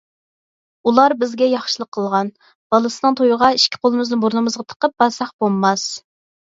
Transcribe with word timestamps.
ئۇلار 0.89 1.13
بىزگە 1.23 1.49
ياخشىلىق 1.49 1.91
قىلغان، 1.99 2.33
بالىسىنىڭ 2.75 3.21
تويىغا 3.23 3.53
ئىككى 3.61 3.85
قولىمىزنى 3.87 4.23
بۇرنىمىزغا 4.27 4.71
تىقىپ 4.71 5.01
بارساق 5.01 5.41
بولماس. 5.43 5.91